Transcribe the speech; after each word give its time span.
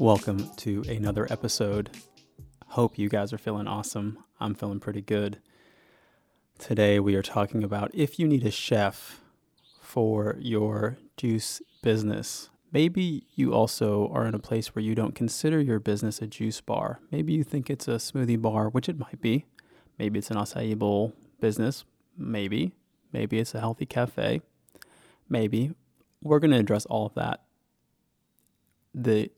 Welcome 0.00 0.48
to 0.56 0.82
another 0.88 1.26
episode. 1.28 1.90
Hope 2.68 2.96
you 2.96 3.10
guys 3.10 3.34
are 3.34 3.38
feeling 3.38 3.66
awesome. 3.66 4.24
I'm 4.40 4.54
feeling 4.54 4.80
pretty 4.80 5.02
good. 5.02 5.40
Today, 6.58 6.98
we 6.98 7.14
are 7.16 7.22
talking 7.22 7.62
about 7.62 7.90
if 7.92 8.18
you 8.18 8.26
need 8.26 8.46
a 8.46 8.50
chef 8.50 9.20
for 9.82 10.36
your 10.38 10.96
juice 11.18 11.60
business. 11.82 12.48
Maybe 12.72 13.26
you 13.34 13.52
also 13.52 14.08
are 14.10 14.24
in 14.24 14.34
a 14.34 14.38
place 14.38 14.74
where 14.74 14.82
you 14.82 14.94
don't 14.94 15.14
consider 15.14 15.60
your 15.60 15.78
business 15.78 16.22
a 16.22 16.26
juice 16.26 16.62
bar. 16.62 17.00
Maybe 17.10 17.34
you 17.34 17.44
think 17.44 17.68
it's 17.68 17.86
a 17.86 17.96
smoothie 17.96 18.40
bar, 18.40 18.70
which 18.70 18.88
it 18.88 18.98
might 18.98 19.20
be. 19.20 19.44
Maybe 19.98 20.18
it's 20.18 20.30
an 20.30 20.38
acai 20.38 20.78
bowl 20.78 21.12
business. 21.42 21.84
Maybe. 22.16 22.72
Maybe 23.12 23.38
it's 23.38 23.54
a 23.54 23.60
healthy 23.60 23.84
cafe. 23.84 24.40
Maybe. 25.28 25.74
We're 26.22 26.38
going 26.38 26.52
to 26.52 26.58
address 26.58 26.86
all 26.86 27.04
of 27.04 27.12
that. 27.16 27.42
The 28.94 29.30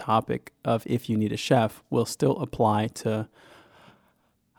topic 0.00 0.52
of 0.64 0.82
if 0.86 1.08
you 1.08 1.16
need 1.16 1.32
a 1.32 1.36
chef 1.36 1.82
will 1.90 2.06
still 2.06 2.36
apply 2.38 2.88
to, 2.88 3.28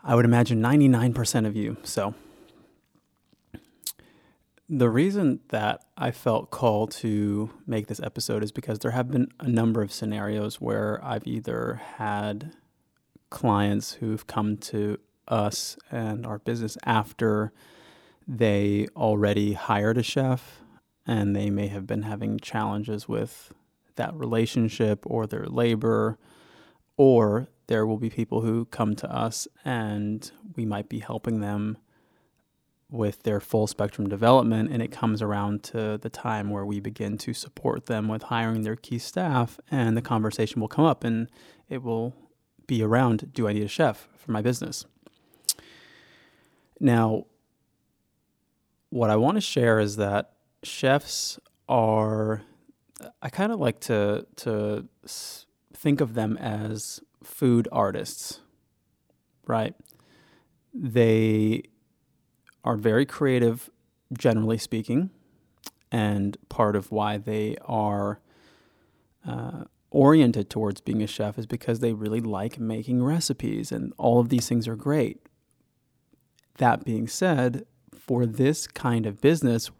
I 0.02 0.14
would 0.14 0.24
imagine, 0.24 0.62
99% 0.62 1.46
of 1.46 1.56
you. 1.56 1.76
So, 1.82 2.14
the 4.68 4.88
reason 4.88 5.40
that 5.48 5.84
I 5.98 6.12
felt 6.12 6.50
called 6.50 6.92
to 6.92 7.50
make 7.66 7.88
this 7.88 8.00
episode 8.00 8.42
is 8.42 8.52
because 8.52 8.78
there 8.78 8.92
have 8.92 9.10
been 9.10 9.28
a 9.38 9.48
number 9.48 9.82
of 9.82 9.92
scenarios 9.92 10.62
where 10.62 10.98
I've 11.04 11.26
either 11.26 11.80
had 11.96 12.54
clients 13.28 13.94
who've 13.94 14.26
come 14.26 14.56
to 14.58 14.98
us 15.28 15.76
and 15.90 16.24
our 16.24 16.38
business 16.38 16.78
after 16.84 17.52
they 18.26 18.86
already 18.96 19.52
hired 19.52 19.98
a 19.98 20.02
chef 20.02 20.62
and 21.06 21.34
they 21.34 21.50
may 21.50 21.66
have 21.66 21.86
been 21.86 22.02
having 22.02 22.38
challenges 22.38 23.08
with 23.08 23.52
that 23.96 24.14
relationship 24.14 25.04
or 25.06 25.26
their 25.26 25.46
labor, 25.46 26.18
or 26.96 27.48
there 27.66 27.86
will 27.86 27.98
be 27.98 28.10
people 28.10 28.42
who 28.42 28.64
come 28.66 28.94
to 28.96 29.10
us 29.10 29.48
and 29.64 30.30
we 30.56 30.66
might 30.66 30.88
be 30.88 30.98
helping 30.98 31.40
them 31.40 31.78
with 32.90 33.22
their 33.22 33.40
full 33.40 33.66
spectrum 33.66 34.06
development 34.06 34.70
and 34.70 34.82
it 34.82 34.92
comes 34.92 35.22
around 35.22 35.62
to 35.62 35.96
the 35.96 36.10
time 36.10 36.50
where 36.50 36.66
we 36.66 36.78
begin 36.78 37.16
to 37.16 37.32
support 37.32 37.86
them 37.86 38.06
with 38.06 38.24
hiring 38.24 38.62
their 38.62 38.76
key 38.76 38.98
staff 38.98 39.58
and 39.70 39.96
the 39.96 40.02
conversation 40.02 40.60
will 40.60 40.68
come 40.68 40.84
up 40.84 41.02
and 41.02 41.28
it 41.70 41.82
will 41.82 42.14
be 42.66 42.82
around 42.82 43.32
do 43.32 43.48
I 43.48 43.54
need 43.54 43.62
a 43.62 43.68
chef 43.68 44.08
for 44.18 44.30
my 44.32 44.42
business? 44.42 44.84
Now, 46.78 47.24
what 48.90 49.08
I 49.08 49.16
want 49.16 49.36
to 49.36 49.40
share 49.40 49.80
is 49.80 49.96
that 49.96 50.32
chefs 50.62 51.38
are 51.68 52.42
I 53.20 53.28
kind 53.30 53.52
of 53.52 53.60
like 53.60 53.80
to 53.80 54.26
to 54.36 54.88
think 55.74 56.00
of 56.00 56.14
them 56.14 56.36
as 56.38 57.00
food 57.22 57.68
artists, 57.72 58.40
right? 59.46 59.74
They 60.74 61.62
are 62.64 62.76
very 62.76 63.04
creative, 63.04 63.70
generally 64.16 64.58
speaking, 64.58 65.10
and 65.90 66.36
part 66.48 66.76
of 66.76 66.90
why 66.92 67.18
they 67.18 67.56
are 67.64 68.20
uh, 69.26 69.64
oriented 69.90 70.48
towards 70.48 70.80
being 70.80 71.02
a 71.02 71.06
chef 71.06 71.38
is 71.38 71.46
because 71.46 71.80
they 71.80 71.92
really 71.92 72.20
like 72.20 72.58
making 72.58 73.02
recipes, 73.02 73.72
and 73.72 73.92
all 73.98 74.20
of 74.20 74.28
these 74.28 74.48
things 74.48 74.66
are 74.66 74.76
great. 74.76 75.20
That 76.58 76.84
being 76.84 77.08
said, 77.08 77.64
for 77.94 78.26
this 78.26 78.66
kind 78.66 79.06
of 79.06 79.20
business, 79.20 79.70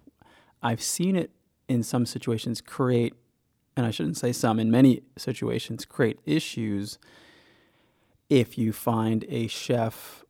I've 0.62 0.82
seen 0.82 1.16
it 1.16 1.30
in 1.68 1.82
some 1.82 2.06
situations 2.06 2.60
create, 2.60 3.14
and 3.76 3.86
I 3.86 3.90
shouldn't 3.90 4.16
say 4.16 4.32
some, 4.32 4.58
in 4.58 4.70
many 4.70 5.02
situations 5.16 5.84
create 5.84 6.18
issues 6.26 6.98
if 8.28 8.56
you 8.56 8.72
find 8.72 9.24
a 9.28 9.46
chef 9.46 10.24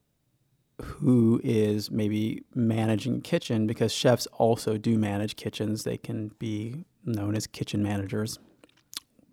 who 0.81 1.41
is 1.45 1.91
maybe 1.91 2.45
managing 2.55 3.21
kitchen 3.21 3.67
because 3.67 3.93
chefs 3.93 4.27
also 4.33 4.77
do 4.77 4.99
manage 4.99 5.37
kitchens. 5.37 5.85
They 5.85 5.97
can 5.97 6.33
be 6.39 6.85
known 7.05 7.37
as 7.37 7.47
kitchen 7.47 7.83
managers, 7.83 8.39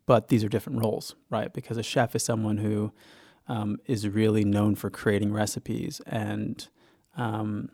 but 0.05 0.27
these 0.27 0.43
are 0.43 0.49
different 0.49 0.79
roles, 0.79 1.15
right? 1.29 1.51
Because 1.51 1.77
a 1.77 1.83
chef 1.83 2.15
is 2.15 2.23
someone 2.23 2.57
who 2.57 2.91
um, 3.47 3.77
is 3.85 4.07
really 4.07 4.43
known 4.43 4.75
for 4.75 4.89
creating 4.89 5.33
recipes 5.33 6.01
and 6.05 6.67
um, 7.15 7.69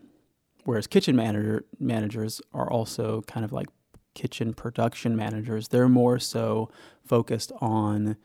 Whereas 0.65 0.87
kitchen 0.87 1.15
manager 1.15 1.63
managers 1.79 2.41
are 2.51 2.69
also 2.69 3.21
kind 3.27 3.45
of 3.45 3.53
like 3.53 3.67
kitchen 4.15 4.53
production 4.53 5.15
managers. 5.15 5.67
They're 5.67 5.87
more 5.87 6.17
so 6.17 6.71
focused 7.05 7.51
on 7.61 8.17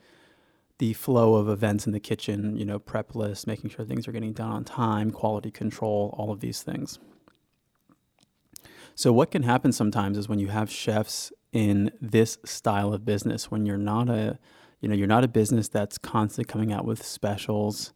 the 0.79 0.93
flow 0.93 1.35
of 1.35 1.47
events 1.47 1.85
in 1.85 1.93
the 1.93 1.99
kitchen, 1.99 2.57
you 2.57 2.65
know, 2.65 2.79
prep 2.79 3.13
lists, 3.13 3.45
making 3.45 3.69
sure 3.69 3.85
things 3.85 4.07
are 4.07 4.11
getting 4.11 4.33
done 4.33 4.49
on 4.49 4.63
time, 4.63 5.11
quality 5.11 5.51
control, 5.51 6.15
all 6.17 6.31
of 6.31 6.39
these 6.39 6.63
things. 6.63 6.97
So 8.95 9.13
what 9.13 9.29
can 9.29 9.43
happen 9.43 9.71
sometimes 9.71 10.17
is 10.17 10.27
when 10.27 10.39
you 10.39 10.47
have 10.47 10.71
chefs 10.71 11.31
in 11.51 11.91
this 12.01 12.39
style 12.45 12.93
of 12.93 13.05
business, 13.05 13.51
when 13.51 13.65
you're 13.65 13.77
not 13.77 14.09
a, 14.09 14.39
you 14.79 14.89
know, 14.89 14.95
you're 14.95 15.05
not 15.05 15.23
a 15.23 15.27
business 15.27 15.67
that's 15.67 15.99
constantly 15.99 16.51
coming 16.51 16.73
out 16.73 16.85
with 16.85 17.05
specials 17.05 17.93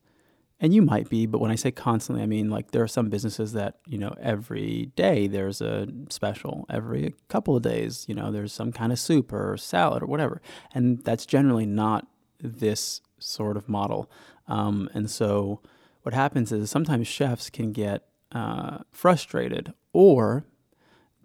and 0.59 0.73
you 0.73 0.81
might 0.81 1.09
be, 1.09 1.25
but 1.25 1.39
when 1.39 1.51
I 1.51 1.55
say 1.55 1.71
constantly, 1.71 2.23
I 2.23 2.27
mean 2.27 2.49
like 2.49 2.71
there 2.71 2.83
are 2.83 2.87
some 2.87 3.09
businesses 3.09 3.53
that, 3.53 3.79
you 3.87 3.97
know, 3.97 4.15
every 4.21 4.91
day 4.95 5.27
there's 5.27 5.61
a 5.61 5.87
special, 6.09 6.65
every 6.69 7.13
couple 7.27 7.55
of 7.55 7.61
days, 7.63 8.05
you 8.07 8.15
know, 8.15 8.31
there's 8.31 8.53
some 8.53 8.71
kind 8.71 8.91
of 8.91 8.99
soup 8.99 9.33
or 9.33 9.57
salad 9.57 10.01
or 10.01 10.05
whatever. 10.05 10.41
And 10.73 11.03
that's 11.03 11.25
generally 11.25 11.65
not 11.65 12.07
this 12.39 13.01
sort 13.19 13.57
of 13.57 13.67
model. 13.67 14.09
Um, 14.47 14.89
and 14.93 15.09
so 15.09 15.61
what 16.03 16.13
happens 16.13 16.51
is 16.51 16.69
sometimes 16.69 17.07
chefs 17.07 17.49
can 17.49 17.73
get 17.73 18.05
uh, 18.31 18.79
frustrated 18.91 19.73
or 19.91 20.45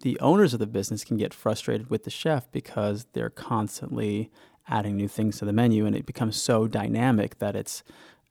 the 0.01 0.19
owners 0.19 0.53
of 0.53 0.59
the 0.59 0.67
business 0.67 1.03
can 1.03 1.17
get 1.17 1.33
frustrated 1.33 1.89
with 1.89 2.03
the 2.03 2.09
chef 2.09 2.51
because 2.51 3.05
they're 3.13 3.29
constantly 3.29 4.29
adding 4.67 4.97
new 4.97 5.07
things 5.07 5.37
to 5.37 5.45
the 5.45 5.53
menu 5.53 5.85
and 5.85 5.95
it 5.95 6.05
becomes 6.05 6.41
so 6.41 6.67
dynamic 6.67 7.39
that 7.39 7.55
it's 7.55 7.83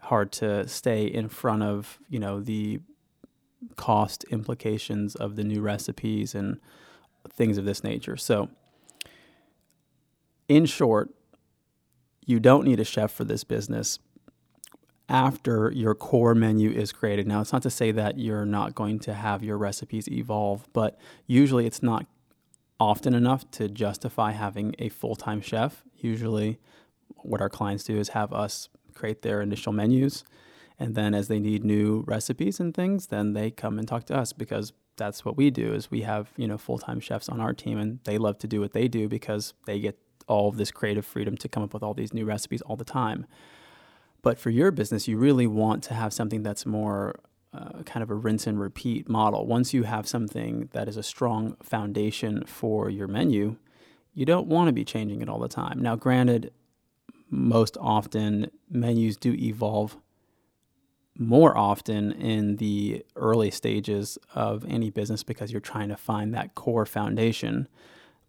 hard 0.02 0.32
to 0.32 0.66
stay 0.68 1.04
in 1.04 1.28
front 1.28 1.62
of 1.62 1.98
you 2.08 2.18
know 2.18 2.40
the 2.40 2.80
cost 3.76 4.24
implications 4.24 5.14
of 5.14 5.36
the 5.36 5.44
new 5.44 5.60
recipes 5.60 6.34
and 6.34 6.58
things 7.28 7.58
of 7.58 7.64
this 7.64 7.84
nature. 7.84 8.16
So, 8.16 8.48
in 10.48 10.66
short, 10.66 11.10
you 12.24 12.40
don't 12.40 12.64
need 12.64 12.80
a 12.80 12.84
chef 12.84 13.12
for 13.12 13.24
this 13.24 13.44
business 13.44 13.98
after 15.08 15.72
your 15.72 15.94
core 15.94 16.34
menu 16.34 16.70
is 16.70 16.92
created. 16.92 17.26
Now, 17.26 17.40
it's 17.40 17.52
not 17.52 17.62
to 17.62 17.70
say 17.70 17.90
that 17.92 18.18
you're 18.18 18.46
not 18.46 18.74
going 18.74 19.00
to 19.00 19.14
have 19.14 19.42
your 19.42 19.58
recipes 19.58 20.08
evolve, 20.08 20.68
but 20.72 20.98
usually 21.26 21.66
it's 21.66 21.82
not 21.82 22.06
often 22.78 23.12
enough 23.12 23.50
to 23.50 23.68
justify 23.68 24.32
having 24.32 24.74
a 24.78 24.88
full 24.88 25.16
time 25.16 25.40
chef. 25.40 25.82
Usually, 25.96 26.58
what 27.16 27.40
our 27.40 27.50
clients 27.50 27.84
do 27.84 27.98
is 27.98 28.10
have 28.10 28.32
us 28.32 28.68
create 28.90 29.22
their 29.22 29.40
initial 29.40 29.72
menus. 29.72 30.24
And 30.78 30.94
then 30.94 31.14
as 31.14 31.28
they 31.28 31.38
need 31.38 31.64
new 31.64 32.04
recipes 32.06 32.58
and 32.58 32.74
things, 32.74 33.08
then 33.08 33.34
they 33.34 33.50
come 33.50 33.78
and 33.78 33.86
talk 33.86 34.04
to 34.06 34.16
us 34.16 34.32
because 34.32 34.72
that's 34.96 35.24
what 35.24 35.36
we 35.36 35.50
do 35.50 35.72
is 35.74 35.90
we 35.90 36.02
have, 36.02 36.30
you 36.36 36.46
know, 36.46 36.58
full-time 36.58 37.00
chefs 37.00 37.28
on 37.28 37.40
our 37.40 37.52
team 37.52 37.78
and 37.78 38.00
they 38.04 38.18
love 38.18 38.38
to 38.38 38.46
do 38.46 38.60
what 38.60 38.72
they 38.72 38.88
do 38.88 39.08
because 39.08 39.54
they 39.66 39.78
get 39.78 39.98
all 40.26 40.48
of 40.48 40.56
this 40.56 40.70
creative 40.70 41.04
freedom 41.04 41.36
to 41.36 41.48
come 41.48 41.62
up 41.62 41.74
with 41.74 41.82
all 41.82 41.94
these 41.94 42.14
new 42.14 42.24
recipes 42.24 42.62
all 42.62 42.76
the 42.76 42.84
time. 42.84 43.26
But 44.22 44.38
for 44.38 44.50
your 44.50 44.70
business, 44.70 45.08
you 45.08 45.16
really 45.16 45.46
want 45.46 45.82
to 45.84 45.94
have 45.94 46.12
something 46.12 46.42
that's 46.42 46.64
more 46.64 47.20
uh, 47.52 47.82
kind 47.84 48.02
of 48.02 48.10
a 48.10 48.14
rinse 48.14 48.46
and 48.46 48.60
repeat 48.60 49.08
model. 49.08 49.46
Once 49.46 49.74
you 49.74 49.82
have 49.82 50.06
something 50.06 50.68
that 50.72 50.88
is 50.88 50.96
a 50.96 51.02
strong 51.02 51.56
foundation 51.62 52.44
for 52.44 52.88
your 52.88 53.08
menu, 53.08 53.56
you 54.14 54.24
don't 54.24 54.46
want 54.46 54.68
to 54.68 54.72
be 54.72 54.84
changing 54.84 55.20
it 55.22 55.28
all 55.28 55.38
the 55.38 55.48
time. 55.48 55.80
Now, 55.80 55.96
granted, 55.96 56.52
most 57.30 57.76
often 57.80 58.50
menus 58.68 59.16
do 59.16 59.32
evolve 59.34 59.96
more 61.16 61.56
often 61.56 62.12
in 62.12 62.56
the 62.56 63.04
early 63.14 63.50
stages 63.50 64.18
of 64.34 64.64
any 64.66 64.90
business 64.90 65.22
because 65.22 65.52
you're 65.52 65.60
trying 65.60 65.88
to 65.88 65.96
find 65.96 66.34
that 66.34 66.54
core 66.54 66.86
foundation. 66.86 67.68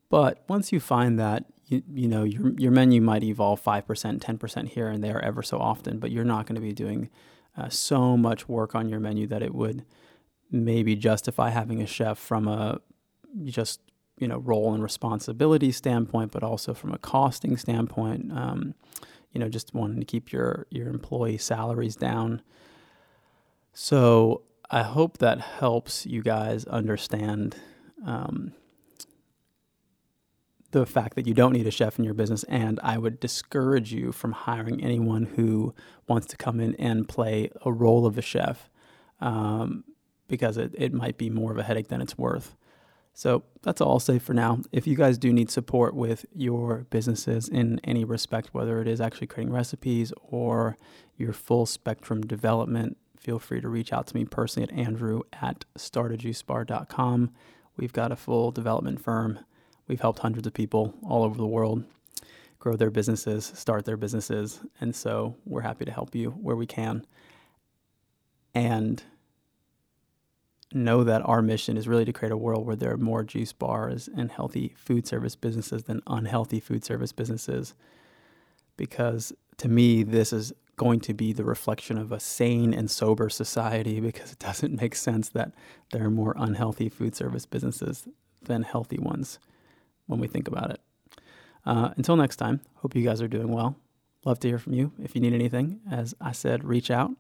But 0.09 0.44
once 0.48 0.71
you 0.71 0.80
find 0.80 1.18
that, 1.19 1.45
you, 1.68 1.81
you 1.89 2.07
know 2.07 2.24
your 2.24 2.51
your 2.57 2.71
menu 2.71 3.01
might 3.01 3.24
evolve 3.24 3.63
5% 3.63 3.86
10% 4.19 4.68
here 4.68 4.89
and 4.89 5.01
there 5.01 5.24
ever 5.24 5.42
so 5.42 5.57
often 5.57 6.00
but 6.00 6.12
you're 6.12 6.25
not 6.25 6.45
going 6.45 6.56
to 6.56 6.62
be 6.62 6.74
doing 6.74 7.09
uh, 7.57 7.69
so 7.69 8.18
much 8.18 8.50
work 8.50 8.75
on 8.75 8.89
your 8.89 9.00
menu 9.00 9.25
that 9.27 9.42
it 9.42 9.56
would 9.56 9.86
maybe 10.51 10.98
justify 10.98 11.50
having 11.50 11.81
a 11.81 11.88
chef 11.88 12.18
from 12.18 12.48
a 12.48 12.81
just 13.45 13.80
you 14.18 14.28
know 14.28 14.38
role 14.38 14.74
and 14.74 14.84
responsibility 14.84 15.72
standpoint 15.72 16.31
but 16.31 16.44
also 16.44 16.74
from 16.74 16.94
a 16.94 16.98
costing 16.98 17.58
standpoint 17.58 18.31
um, 18.31 18.74
you 19.31 19.40
know 19.40 19.50
just 19.50 19.74
wanting 19.74 20.00
to 20.00 20.06
keep 20.06 20.31
your 20.31 20.68
your 20.69 20.88
employee 20.88 21.38
salaries 21.38 21.96
down 21.96 22.42
so 23.74 24.42
i 24.69 24.84
hope 24.84 25.18
that 25.19 25.40
helps 25.40 26.06
you 26.06 26.22
guys 26.22 26.66
understand 26.66 27.56
um, 28.06 28.54
the 30.72 30.86
fact 30.86 31.16
that 31.16 31.28
you 31.28 31.34
don't 31.34 31.54
need 31.54 31.68
a 31.68 31.72
chef 31.72 32.00
in 32.00 32.06
your 32.06 32.13
business, 32.13 32.44
and 32.46 32.80
I 32.81 32.98
would 32.98 33.19
discourage 33.19 33.94
you 33.94 34.12
from 34.12 34.31
hiring 34.31 34.81
anyone 34.84 35.25
who 35.36 35.74
wants 36.08 36.28
to 36.28 36.38
come 36.38 36.60
in 36.60 36.75
and 36.75 37.08
play 37.08 37.52
a 37.66 37.72
role 37.72 38.06
of 38.06 38.18
a 38.18 38.22
chef 38.22 38.69
um, 39.19 39.84
because 40.28 40.58
it, 40.58 40.74
it 40.78 40.94
might 40.94 41.18
be 41.18 41.30
more 41.30 41.52
of 41.52 41.58
a 41.58 41.63
headache 41.63 41.90
than 41.90 42.02
it's 42.02 42.18
worth. 42.18 42.56
So 43.13 43.44
that's 43.62 43.81
all 43.81 43.94
I'll 43.94 44.00
say 44.00 44.19
for 44.19 44.34
now. 44.34 44.62
If 44.72 44.88
you 44.88 44.96
guys 44.96 45.18
do 45.18 45.34
need 45.34 45.52
support 45.52 45.94
with 45.94 46.25
your 46.34 46.88
businesses 46.90 47.50
in 47.50 47.80
any 47.84 48.04
respect, 48.04 48.54
whether 48.54 48.81
it 48.81 48.88
is 48.88 49.02
actually 49.02 49.28
creating 49.28 49.54
recipes 49.54 50.13
or 50.24 50.78
your 51.18 51.34
full 51.34 51.66
spectrum 51.66 52.22
development, 52.22 52.98
feel 53.18 53.38
free 53.38 53.62
to 53.62 53.69
reach 53.69 53.94
out 53.94 54.08
to 54.08 54.16
me 54.16 54.25
personally 54.25 54.68
at 54.68 54.75
andrew 54.78 55.22
at 55.34 55.66
startajuicebar.com. 55.78 57.31
We've 57.78 57.94
got 57.94 58.12
a 58.12 58.16
full 58.16 58.52
development 58.52 59.02
firm 59.02 59.40
We've 59.92 60.00
helped 60.00 60.19
hundreds 60.19 60.48
of 60.48 60.54
people 60.54 60.94
all 61.04 61.25
over 61.25 61.38
the 61.38 61.46
world 61.46 61.84
grow 62.60 62.78
their 62.78 62.90
businesses, 62.90 63.52
start 63.56 63.84
their 63.84 63.98
businesses. 63.98 64.62
And 64.80 64.96
so 64.96 65.36
we're 65.46 65.63
happy 65.63 65.84
to 65.84 65.92
help 65.92 66.16
you 66.16 66.30
where 66.30 66.56
we 66.56 66.66
can. 66.66 67.06
And 68.56 69.04
know 70.74 71.04
that 71.04 71.22
our 71.26 71.42
mission 71.42 71.78
is 71.78 71.88
really 71.88 72.06
to 72.06 72.14
create 72.14 72.32
a 72.32 72.38
world 72.38 72.66
where 72.66 72.76
there 72.76 72.92
are 72.92 72.98
more 72.98 73.24
juice 73.24 73.54
bars 73.54 74.10
and 74.16 74.32
healthy 74.32 74.74
food 74.78 75.06
service 75.08 75.36
businesses 75.36 75.84
than 75.84 76.02
unhealthy 76.08 76.60
food 76.60 76.84
service 76.84 77.12
businesses. 77.12 77.74
Because 78.78 79.34
to 79.58 79.68
me, 79.68 80.04
this 80.04 80.34
is 80.34 80.54
going 80.78 81.00
to 81.00 81.14
be 81.14 81.34
the 81.34 81.44
reflection 81.44 81.98
of 81.98 82.12
a 82.12 82.20
sane 82.20 82.74
and 82.74 82.90
sober 82.90 83.30
society 83.30 84.00
because 84.00 84.32
it 84.32 84.40
doesn't 84.40 84.82
make 84.82 84.96
sense 84.96 85.30
that 85.30 85.52
there 85.92 86.06
are 86.06 86.12
more 86.12 86.34
unhealthy 86.38 86.90
food 86.90 87.16
service 87.16 87.46
businesses 87.46 88.08
than 88.42 88.64
healthy 88.64 88.98
ones 88.98 89.40
when 90.08 90.20
we 90.20 90.28
think 90.28 90.48
about 90.48 90.72
it. 90.72 90.82
Uh, 91.66 91.90
until 91.98 92.16
next 92.16 92.38
time, 92.38 92.62
hope 92.76 92.96
you 92.96 93.04
guys 93.04 93.22
are 93.22 93.28
doing 93.28 93.50
well. 93.50 93.76
Love 94.26 94.40
to 94.40 94.48
hear 94.48 94.58
from 94.58 94.74
you. 94.74 94.92
If 95.02 95.16
you 95.16 95.22
need 95.22 95.34
anything, 95.34 95.82
as 95.90 96.16
I 96.20 96.32
said, 96.32 96.64
reach 96.64 96.90
out. 96.90 97.12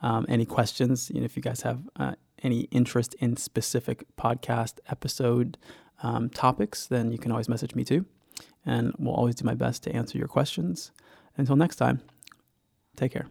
Um, 0.00 0.26
any 0.28 0.44
questions, 0.44 1.10
you 1.12 1.20
know, 1.20 1.24
if 1.24 1.36
you 1.36 1.42
guys 1.42 1.62
have 1.62 1.80
uh, 1.96 2.14
any 2.42 2.62
interest 2.70 3.14
in 3.14 3.36
specific 3.36 4.04
podcast 4.16 4.78
episode 4.88 5.58
um, 6.02 6.30
topics, 6.30 6.86
then 6.86 7.12
you 7.12 7.18
can 7.18 7.32
always 7.32 7.48
message 7.48 7.74
me 7.74 7.84
too. 7.84 8.06
And 8.64 8.92
we'll 8.98 9.14
always 9.14 9.34
do 9.34 9.44
my 9.44 9.54
best 9.54 9.82
to 9.84 9.92
answer 9.92 10.18
your 10.18 10.28
questions. 10.28 10.92
Until 11.36 11.56
next 11.56 11.76
time, 11.76 12.00
take 12.96 13.12
care. 13.12 13.28